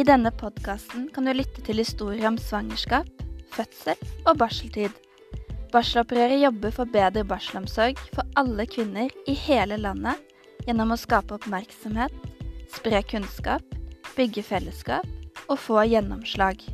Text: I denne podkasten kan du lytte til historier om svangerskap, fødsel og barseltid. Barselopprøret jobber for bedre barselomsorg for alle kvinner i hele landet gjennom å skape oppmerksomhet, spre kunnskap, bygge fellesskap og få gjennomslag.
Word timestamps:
I 0.00 0.04
denne 0.08 0.30
podkasten 0.32 1.10
kan 1.12 1.26
du 1.28 1.34
lytte 1.34 1.60
til 1.66 1.76
historier 1.76 2.24
om 2.30 2.38
svangerskap, 2.40 3.08
fødsel 3.52 3.98
og 4.30 4.38
barseltid. 4.40 4.94
Barselopprøret 5.74 6.40
jobber 6.40 6.72
for 6.72 6.88
bedre 6.88 7.20
barselomsorg 7.28 8.00
for 8.14 8.24
alle 8.40 8.64
kvinner 8.70 9.12
i 9.28 9.34
hele 9.36 9.76
landet 9.76 10.16
gjennom 10.64 10.94
å 10.94 10.98
skape 11.02 11.36
oppmerksomhet, 11.36 12.14
spre 12.72 13.02
kunnskap, 13.12 13.76
bygge 14.16 14.46
fellesskap 14.46 15.04
og 15.50 15.60
få 15.60 15.84
gjennomslag. 15.90 16.64